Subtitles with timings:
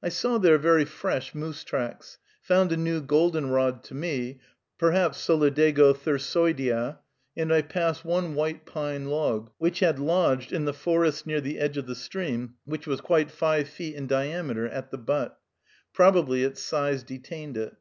[0.00, 4.38] I saw there very fresh moose tracks, found a new goldenrod to me
[4.78, 6.98] (perhaps Solidago thyrsoidea),
[7.36, 11.58] and I passed one white pine log, which had lodged, in the forest near the
[11.58, 15.36] edge of the stream, which was quite five feet in diameter at the butt.
[15.92, 17.74] Probably its size detained it.